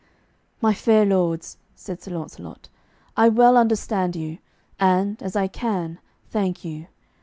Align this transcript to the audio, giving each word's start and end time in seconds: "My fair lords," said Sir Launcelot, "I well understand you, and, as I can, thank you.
"My 0.61 0.73
fair 0.73 1.05
lords," 1.05 1.57
said 1.75 2.01
Sir 2.01 2.09
Launcelot, 2.17 2.69
"I 3.15 3.29
well 3.29 3.55
understand 3.55 4.15
you, 4.15 4.39
and, 4.79 5.21
as 5.21 5.35
I 5.35 5.47
can, 5.47 5.99
thank 6.31 6.65
you. 6.65 6.87